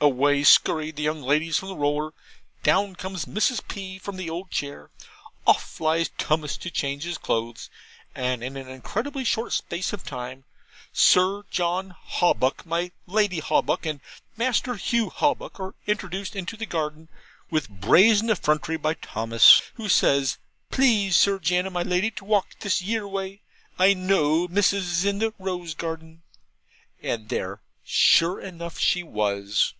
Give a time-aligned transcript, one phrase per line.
[0.00, 2.12] Away skurry the young ladies from the roller,
[2.62, 3.66] down comes Mrs.
[3.66, 3.98] P.
[3.98, 4.90] from the old chair,
[5.44, 7.68] off flies Tummus to change his clothes,
[8.14, 10.44] and in an incredibly short space of time
[10.92, 14.00] Sir John Hawbuck, my Lady Hawbuck, and
[14.36, 17.08] Master Hugh Hawbuck are introduced into the garden
[17.50, 20.38] with brazen effrontery by Thomas, who says,
[20.70, 23.40] 'Please Sir Jan and my Lady to walk this year way:
[23.80, 26.22] I KNOW Missus is in the rose garden.'
[27.02, 29.74] And there, sure enough, she was!